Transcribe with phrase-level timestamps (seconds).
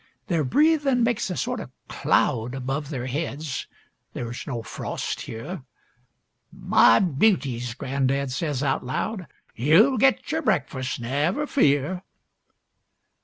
[0.29, 3.67] Their breathin' makes a sort of cloud Above their heads
[4.13, 5.61] there's no frost here.
[6.51, 12.01] "My beauties," gran'dad says out loud, "You'll get your breakfasts, never fear."